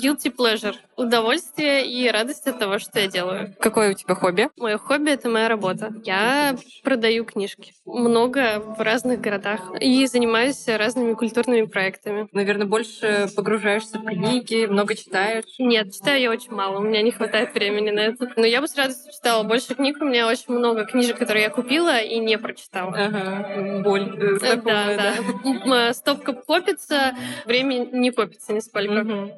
[0.00, 0.74] Guilty pleasure.
[0.96, 3.54] Удовольствие и радость от того, что я делаю.
[3.60, 4.48] Какое у тебя хобби?
[4.56, 5.92] Мое хобби— это моя работа.
[6.04, 7.74] Я продаю книжки.
[7.84, 9.60] Много в разных городах.
[9.80, 12.26] И занимаюсь разными культурными проектами.
[12.32, 15.44] Наверное, больше погружаешься в книги, много читаешь?
[15.58, 16.78] Нет, читаю я очень мало.
[16.78, 18.32] У меня не хватает времени на это.
[18.36, 19.98] Но я бы с радостью читала больше книг.
[20.00, 22.92] У меня очень много книжек, которые я купила и не прочитала.
[22.96, 23.80] Ага.
[23.82, 24.16] Боль.
[24.18, 25.14] э, Да, знакомая,
[25.66, 25.92] да.
[25.92, 28.92] Стопка копится, время не копится нисколько.
[28.92, 29.32] Мгм.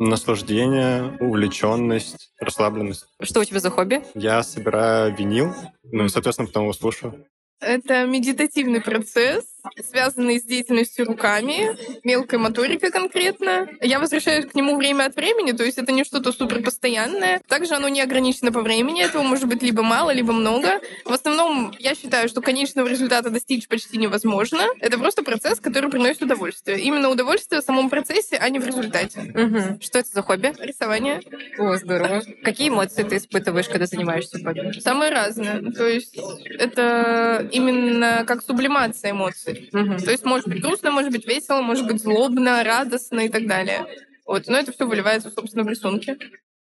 [0.00, 3.04] Наслаждение, увлеченность, расслабленность.
[3.20, 4.02] Что у тебя за хобби?
[4.14, 5.54] Я собираю винил,
[5.92, 7.26] ну и, соответственно, потом его слушаю.
[7.60, 9.44] Это медитативный процесс,
[9.88, 13.68] связанный с деятельностью руками, мелкой моторикой конкретно.
[13.80, 17.40] Я возвращаюсь к нему время от времени, то есть это не что-то супер постоянное.
[17.48, 20.80] Также оно не ограничено по времени, этого может быть либо мало, либо много.
[21.04, 24.64] В основном я считаю, что конечного результата достичь почти невозможно.
[24.80, 26.80] Это просто процесс, который приносит удовольствие.
[26.80, 29.20] Именно удовольствие в самом процессе, а не в результате.
[29.20, 29.80] Мгм.
[29.80, 30.52] Что это за хобби?
[30.58, 31.20] Рисование.
[31.58, 32.22] О, здорово.
[32.42, 34.78] Какие эмоции ты испытываешь, когда занимаешься хобби?
[34.80, 35.62] Самое разное.
[35.72, 36.18] То есть
[36.58, 39.49] это именно как сублимация эмоций.
[39.72, 39.98] Мгм.
[39.98, 43.86] То есть может быть грустно, может быть весело, может быть злобно, радостно и так далее.
[44.26, 46.18] Вот, но это все выливается, собственно, в рисунке.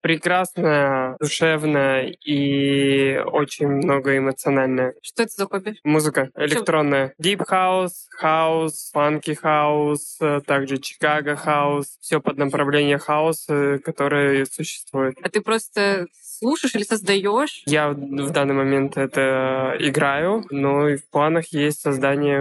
[0.03, 4.95] Прекрасная, душевная и очень много эмоциональная.
[5.01, 5.77] Что это за хобби?
[5.85, 7.15] Музыка электронная.
[7.23, 11.87] Deep House, House, Funky House, э, также Chicago House.
[12.01, 15.17] Все под направление хаус, э, которое существует.
[15.23, 16.07] А ты просто
[16.43, 17.62] слушаешь или создаешь?
[17.67, 22.41] Я в данный момент это играю, но и в планах есть создание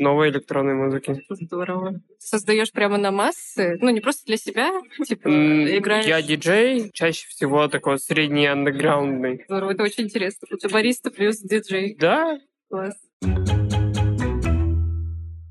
[0.00, 1.24] новой электронной музыки.
[1.28, 2.00] Здорово.
[2.18, 3.76] Создаешь прямо на массы?
[3.80, 4.70] Ну, не просто для себя,
[5.04, 6.06] типа, играешь...
[6.06, 9.44] Я диджей, чаще всего такой средний андеграундный.
[9.48, 10.46] Здорово, это очень интересно.
[10.50, 11.96] Это бариста плюс диджей.
[11.98, 12.94] Да, Класс.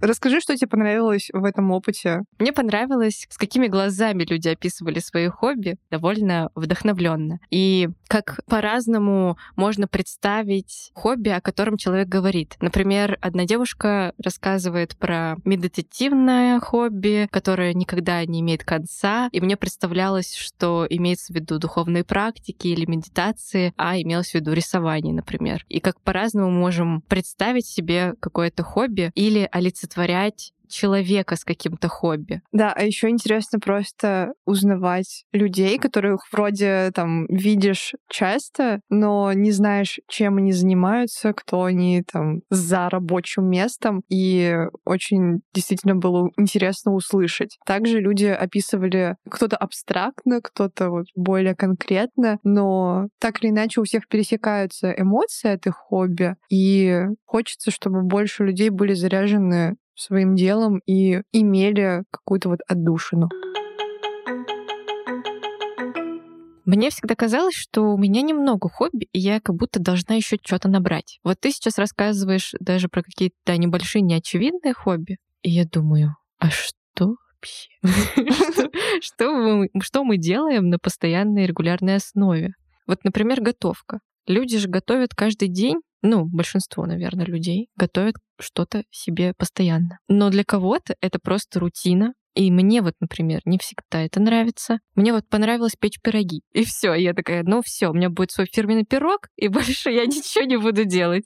[0.02, 2.22] Расскажи, что тебе понравилось в этом опыте.
[2.40, 7.40] Мне понравилось, с какими глазами люди описывали свои хобби, довольно вдохновленно.
[7.50, 12.56] И как по-разному можно представить хобби, о котором человек говорит.
[12.60, 19.30] Например, одна девушка рассказывает про медитативное хобби, которое никогда не имеет конца.
[19.32, 24.54] И мне представлялось, что имеется в виду духовные практики или медитации, а имелось в виду
[24.54, 25.66] рисование, например.
[25.70, 29.48] И как по-разному можем представить себе какое-то хобби или
[29.90, 32.42] олицетворять человека с каким-то хобби.
[32.52, 40.00] Да, а еще интересно просто узнавать людей, которых вроде там видишь часто, но не знаешь,
[40.08, 44.56] чем они занимаются, кто они там за рабочим местом, и
[44.86, 47.58] очень действительно было интересно услышать.
[47.66, 54.08] Также люди описывали кто-то абстрактно, кто-то вот более конкретно, но так или иначе у всех
[54.08, 61.22] пересекаются эмоции от их хобби, и хочется, чтобы больше людей были заряжены своим делом и
[61.32, 63.30] имели какую-то вот отдушину.
[66.66, 70.70] Мне всегда казалось, что у меня немного хобби, и я как будто должна еще что-то
[70.70, 71.20] набрать.
[71.24, 77.16] Вот ты сейчас рассказываешь даже про какие-то небольшие неочевидные хобби, и я думаю, а что
[77.42, 77.70] вообще?
[79.02, 82.54] Что- мы делаем на постоянной регулярной основе?
[82.86, 84.00] Вот, например, готовка.
[84.28, 90.00] Люди же готовят каждый день, ну, большинство, наверное, людей готовят что-то себе постоянно.
[90.08, 94.80] Но для кого-то это просто рутина, и мне вот, например, не всегда это нравится.
[94.96, 96.42] Мне вот понравилось печь пироги.
[96.54, 100.06] И все, я такая, ну все, у меня будет свой фирменный пирог, и больше я
[100.06, 101.26] ничего не буду делать.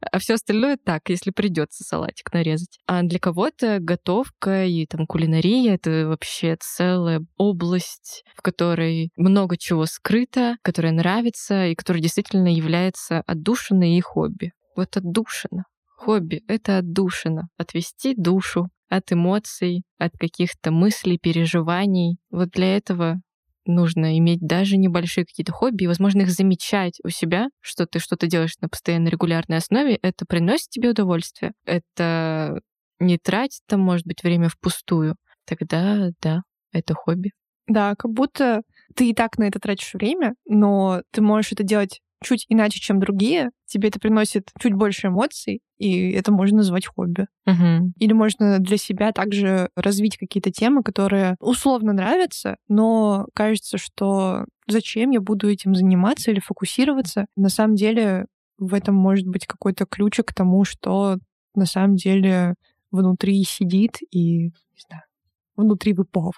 [0.00, 2.78] А все остальное так, если придется салатик нарезать.
[2.86, 9.84] А для кого-то готовка и там кулинария— это вообще целая область, в которой много чего
[9.84, 14.52] скрыто, которая нравится и которая действительно является отдушиной и хобби.
[14.76, 15.64] Вот отдушина.
[15.98, 17.48] Хобби— это отдушина.
[17.58, 22.18] Отвести душу от эмоций, от каких-то мыслей, переживаний.
[22.30, 23.20] Вот для этого
[23.66, 28.56] нужно иметь даже небольшие какие-то хобби возможно, их замечать у себя, что ты что-то делаешь
[28.60, 31.52] на постоянной регулярной основе, это приносит тебе удовольствие.
[31.64, 32.60] Это
[33.00, 35.16] не тратит там, может быть, время впустую.
[35.46, 36.42] Тогда, да,
[36.72, 37.32] это хобби.
[37.66, 38.62] Да, как будто
[38.94, 42.98] ты и так на это тратишь время, но ты можешь это делать чуть иначе, чем
[42.98, 47.26] другие, тебе это приносит чуть больше эмоций, и это можно назвать хобби.
[47.46, 47.92] Мгм.
[47.98, 55.10] Или можно для себя также развить какие-то темы, которые условно нравятся, но кажется, что зачем
[55.10, 57.26] я буду этим заниматься или фокусироваться.
[57.36, 58.26] На самом деле
[58.58, 61.18] в этом может быть какой-то ключик к тому, что
[61.54, 62.54] на самом деле
[62.90, 65.02] внутри сидит и, не знаю,
[65.56, 66.32] внутри вы повар.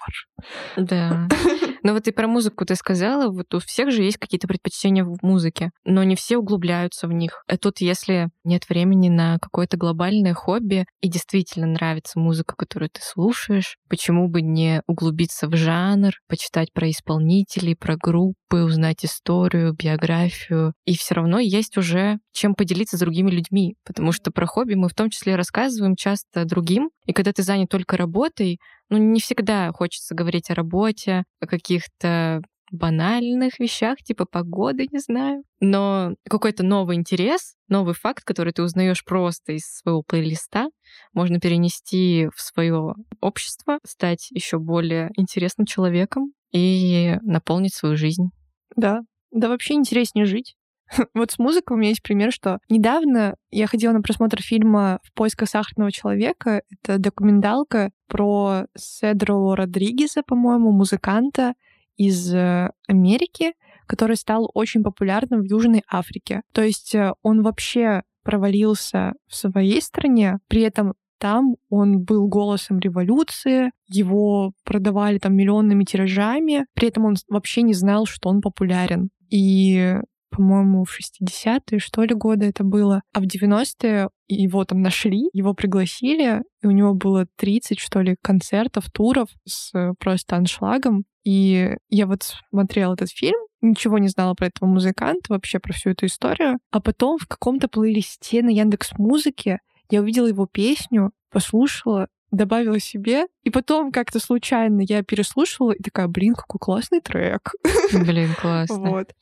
[0.75, 1.27] Да.
[1.87, 5.19] Ну вот и про музыку ты сказала, вот у всех же есть какие-то предпочтения в
[5.21, 7.45] музыке, но не все углубляются в них.
[7.47, 12.99] А тут, если нет времени на какое-то глобальное хобби и действительно нравится музыка, которую ты
[13.01, 20.73] слушаешь, почему бы не углубиться в жанр, почитать про исполнителей, про группы, узнать историю, биографию.
[20.85, 24.89] И все равно есть уже чем поделиться с другими людьми, потому что про хобби мы
[24.89, 29.71] в том числе рассказываем часто другим, и когда ты занят только работой, ну, не всегда
[29.73, 32.41] хочется говорить о работе, о каких-то
[32.71, 35.43] банальных вещах, типа погоды, не знаю.
[35.59, 40.67] Но какой-то новый интерес, новый факт, который ты узнаешь просто из своего плейлиста,
[41.13, 48.29] можно перенести в свое общество, стать еще более интересным человеком и наполнить свою жизнь.
[48.77, 49.01] Да,
[49.31, 50.55] да вообще интереснее жить.
[51.13, 55.13] Вот с музыкой у меня есть пример, что недавно я ходила на просмотр фильма «В
[55.13, 56.61] поисках сахарного человека».
[56.69, 61.55] Это документалка про Седро Родригеса, по-моему, музыканта
[61.97, 63.53] из э, Америки,
[63.85, 66.41] который стал очень популярным в Южной Африке.
[66.53, 72.79] То есть э, он вообще провалился в своей стране, при этом там он был голосом
[72.79, 79.09] революции, его продавали там миллионными тиражами, при этом он вообще не знал, что он популярен.
[79.29, 79.95] И
[80.29, 83.01] по-моему, в 60-е, что ли, годы это было.
[83.13, 88.17] А в 90-е его там нашли, его пригласили, и у него было 30, что ли,
[88.21, 91.05] концертов, туров с э, просто аншлагом.
[91.23, 95.91] И я вот смотрела этот фильм, ничего не знала про этого музыканта, вообще про всю
[95.91, 96.59] эту историю.
[96.71, 99.59] А потом в каком-то плейлисте на Яндекс Музыке
[99.89, 106.07] я увидела его песню, послушала, добавила себе, и потом как-то случайно я переслушала и такая,
[106.07, 107.53] блин, какой классный трек.
[107.93, 108.77] Блин, классно.
[108.77, 109.13] Вот.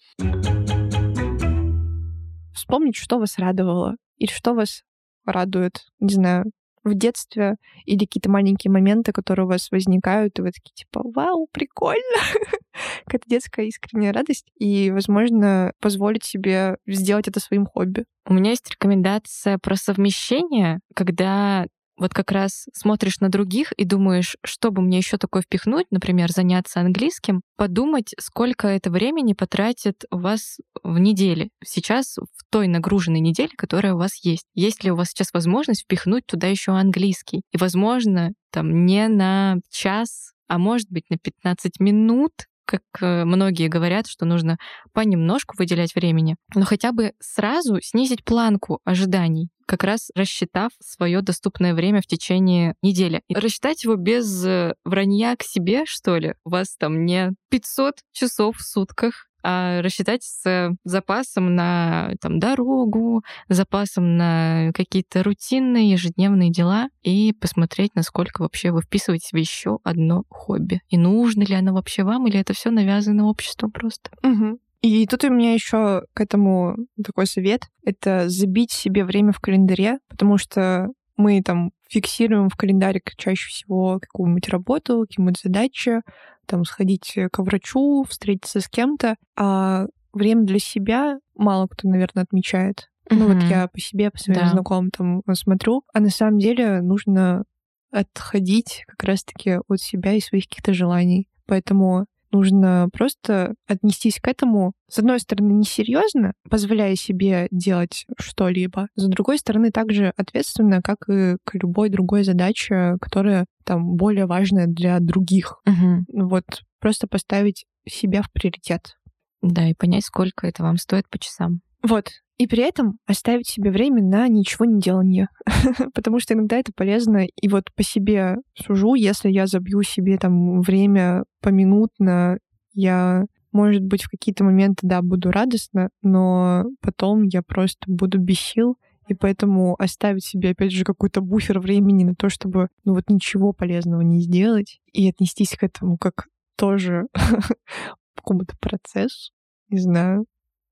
[2.54, 4.84] Вспомнить, что вас радовало или что вас
[5.26, 6.46] радует, не знаю,
[6.86, 11.48] в детстве или какие-то маленькие моменты, которые у вас возникают, и вы такие типа «Вау,
[11.52, 12.22] прикольно!»
[13.06, 18.06] Какая-то детская искренняя радость, и, возможно, позволить себе сделать это своим хобби.
[18.26, 21.66] У меня есть рекомендация про совмещение, когда
[21.98, 26.32] вот как раз смотришь на других и думаешь, что бы мне еще такое впихнуть, например,
[26.32, 31.50] заняться английским, подумать, сколько это времени потратит у вас в неделе.
[31.64, 34.46] Сейчас в той нагруженной неделе, которая у вас есть.
[34.54, 37.42] Есть ли у вас сейчас возможность впихнуть туда еще английский?
[37.52, 42.32] И, возможно, там не на час, а может быть на 15 минут
[42.66, 44.58] как э, многие говорят, что нужно
[44.92, 51.74] понемножку выделять времени, но хотя бы сразу снизить планку ожиданий как раз рассчитав свое доступное
[51.74, 53.22] время в течение недели.
[53.28, 56.36] И рассчитать его без э, вранья к себе, что ли.
[56.44, 63.24] У вас там не 500 часов в сутках, а рассчитать с запасом на там, дорогу,
[63.48, 70.24] запасом на какие-то рутинные ежедневные дела и посмотреть, насколько вообще вы вписываете в еще одно
[70.30, 70.82] хобби.
[70.90, 74.10] И нужно ли оно вообще вам, или это все навязано обществом просто.
[74.24, 74.58] Угу.
[74.86, 77.64] И тут у меня еще к этому такой совет.
[77.84, 84.00] Это забить себе время в календаре, потому что мы там фиксируем в календарик чаще всего
[84.00, 86.02] какую-нибудь работу, какие-нибудь задачи,
[86.46, 92.92] там сходить к врачу, встретиться с кем-то, а время для себя мало кто, наверное, отмечает.
[93.10, 93.16] Mm-hmm.
[93.18, 94.50] Ну вот я по себе, по своим Да.
[94.50, 97.46] знакомым там смотрю, а на самом деле нужно
[97.92, 101.28] отходить как раз-таки от себя и своих каких-то желаний.
[101.48, 102.06] Поэтому
[102.36, 109.38] нужно просто отнестись к этому, с одной стороны, несерьезно, позволяя себе делать что-либо, с другой
[109.38, 115.62] стороны, также ответственно, как и к любой другой задаче, которая там более важная для других.
[115.66, 116.46] Ну Вот
[116.80, 118.98] просто поставить себя в приоритет.
[119.42, 121.62] Да, и понять, сколько это вам стоит по часам.
[121.84, 122.12] Вот.
[122.38, 125.30] И при этом оставить себе время на ничего не делание.
[125.94, 127.26] Потому что иногда это полезно.
[127.26, 132.40] И вот по себе сужу, если я забью себе там время поминутно,
[132.74, 138.40] я, может быть, в какие-то моменты, да, буду радостна, но потом я просто буду без
[138.40, 138.78] сил.
[139.08, 143.54] И поэтому оставить себе, опять же, какой-то буфер времени на то, чтобы, ну вот, ничего
[143.54, 146.28] полезного не сделать, и отнестись к этому как
[146.58, 147.06] тоже
[148.16, 149.32] какому-то процессу,
[149.70, 150.26] не знаю,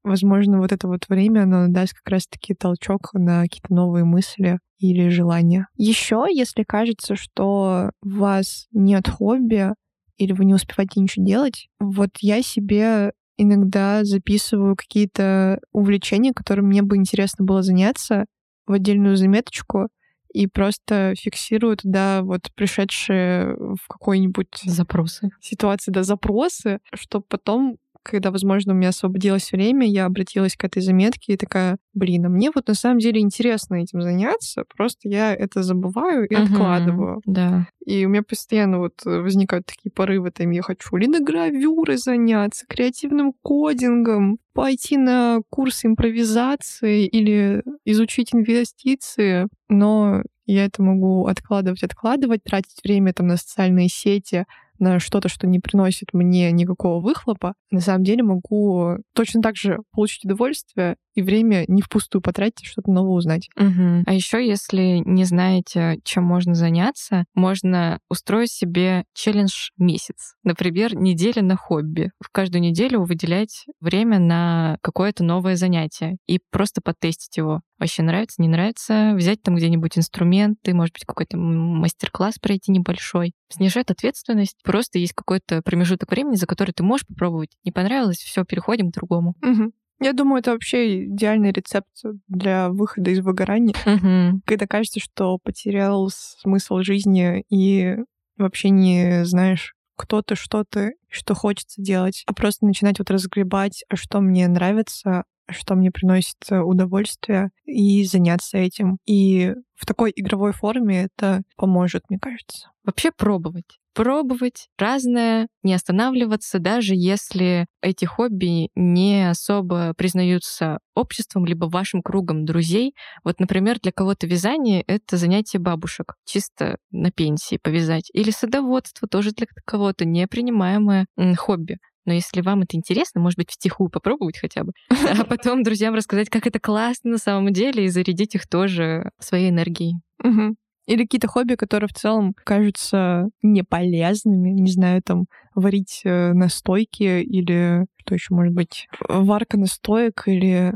[0.04, 5.10] возможно, вот это вот время, оно даст как раз-таки толчок на какие-то новые мысли или
[5.10, 5.68] желания.
[5.76, 9.74] Еще, если кажется, что у вас нет хобби,
[10.18, 16.82] или вы не успеваете ничего делать, вот я себе иногда записываю какие-то увлечения, которым мне
[16.82, 18.26] бы интересно было заняться,
[18.68, 19.90] в отдельную заметочку
[20.34, 25.30] и просто фиксирую туда вот пришедшие в какой-нибудь Запросы.
[25.40, 30.82] ситуации, да, запросы, чтобы потом когда, возможно, у меня освободилось время, я обратилась к этой
[30.82, 35.34] заметке и такая, блин, а мне вот на самом деле интересно этим заняться, просто я
[35.34, 36.44] это забываю и Мгм.
[36.44, 37.22] откладываю.
[37.26, 37.68] Да.
[37.86, 43.34] И у меня постоянно вот э, возникают такие порывы, там, я хочу линогравюрой заняться, креативным
[43.42, 52.80] кодингом, пойти на курс импровизации или изучить инвестиции, но я это могу откладывать, откладывать, тратить
[52.84, 54.46] время там на социальные сети,
[54.84, 59.80] на что-то, что не приносит мне никакого выхлопа, на самом деле могу точно так же
[59.92, 63.50] получить удовольствие и время не впустую потратить, что-то новое узнать.
[63.56, 64.04] Мгм.
[64.06, 70.36] А еще, если не знаете, чем можно заняться, можно устроить себе челлендж месяц.
[70.44, 72.12] Например, неделя на хобби.
[72.20, 77.62] В каждую неделю выделять время на какое-то новое занятие и просто потестить его.
[77.80, 83.34] Вообще нравится, не нравится, взять там где-нибудь инструменты, может быть, какой-то мастер-класс пройти небольшой.
[83.50, 84.58] Снижает ответственность.
[84.64, 87.50] Просто есть какой-то промежуток времени, за который ты можешь попробовать.
[87.64, 89.36] Не понравилось, все, переходим к другому.
[89.42, 89.74] Мгм.
[90.04, 91.88] Я думаю, это вообще идеальный рецепт
[92.28, 93.76] для выхода из выгорания.
[93.86, 94.42] Мгм.
[94.46, 97.96] Когда кажется, что потерял смысл жизни и
[98.38, 103.86] вообще не знаешь, кто ты, что ты, что хочется делать, а просто начинать вот разгребать,
[103.90, 108.98] а что мне нравится, что мне приносит удовольствие, и заняться этим.
[109.06, 112.70] И в такой игровой форме это поможет, мне кажется.
[112.84, 113.80] Вообще пробовать.
[113.94, 122.44] Пробовать разное, не останавливаться, даже если эти хобби не особо признаются обществом, либо вашим кругом
[122.44, 122.96] друзей.
[123.24, 128.10] Вот, например, для кого-то вязание— это занятие бабушек, чисто на пенсии повязать.
[128.14, 131.06] Или садоводство тоже для кого-то непринимаемое
[131.38, 131.78] хобби.
[132.06, 136.30] Но если вам это интересно, может быть, втихую попробовать хотя бы, а потом друзьям рассказать,
[136.30, 139.96] как это классно на самом деле, и зарядить их тоже своей энергией.
[140.20, 140.56] Мгм.
[140.86, 144.50] Или какие-то хобби, которые в целом кажутся неполезными.
[144.50, 145.26] Не знаю, там,
[145.56, 148.88] варить э, настойки или что еще может быть?
[149.08, 150.74] Варка настоек или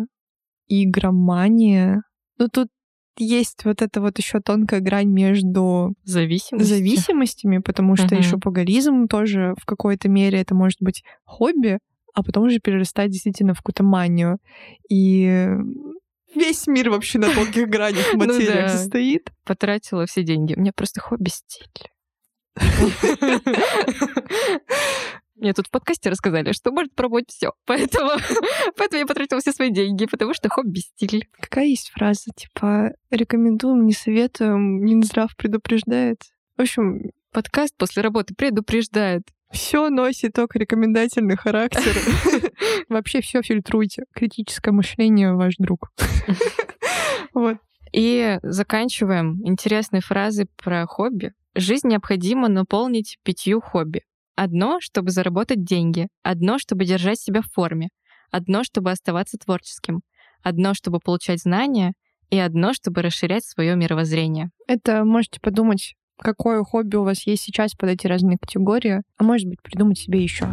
[0.67, 2.03] игромания.
[2.37, 2.69] Ну, тут
[3.19, 6.67] есть вот эта вот еще тонкая грань между Зависимость.
[6.69, 8.19] зависимостями, потому что Мгм.
[8.19, 11.79] и шопоголизм тоже в какой-то мере это может быть хобби,
[12.13, 14.37] а потом уже перерастать действительно в какую-то манию.
[14.89, 15.47] И
[16.35, 19.29] весь мир вообще на тонких гранях Ну материях состоит.
[19.45, 20.55] потратила все деньги.
[20.55, 21.89] У меня просто хобби стиль.
[25.37, 27.51] Мне тут в подкасте рассказали, что может пробовать все.
[27.65, 28.11] Поэтому,
[28.77, 31.27] поэтому я потратила все свои деньги, потому что хобби стиль.
[31.39, 36.21] Какая есть фраза, типа «рекомендуем, не советуем, Минздрав предупреждает».
[36.57, 39.23] В общем, Подкаст после работы предупреждает.
[39.51, 41.93] все носит только рекомендательный характер.
[42.89, 44.05] Вообще все фильтруйте.
[44.15, 45.91] Критическое мышление ваш друг.
[47.33, 47.57] Вот.
[47.93, 51.33] И заканчиваем интересной фразой про хобби.
[51.53, 54.01] Жизнь необходимо наполнить пятью хобби.
[54.37, 56.07] Одно, чтобы заработать деньги.
[56.21, 57.89] Одно, чтобы держать себя в форме.
[58.29, 60.01] Одно, чтобы оставаться творческим.
[60.43, 61.93] Одно, чтобы получать знания.
[62.29, 64.51] И одно, чтобы расширять свое мировоззрение.
[64.67, 69.47] Это можете подумать, какое хобби у вас есть сейчас под эти разные категории, а может
[69.47, 70.47] быть придумать себе еще.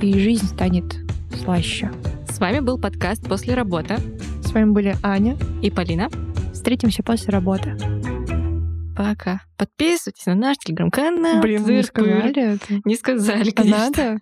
[0.00, 0.96] И жизнь станет
[1.36, 1.92] слаще.
[2.30, 3.96] С вами был подкаст «После работы»
[4.42, 5.36] С вами были Аня.
[5.62, 6.08] и Полина.
[6.54, 7.76] Встретимся после работы.
[8.96, 9.42] Пока.
[9.56, 11.40] Подписывайтесь на наш телеграм-канал.
[11.42, 12.58] Блин, мы не сказали.
[12.84, 13.78] Не сказали, А конечно.
[13.78, 14.18] надо?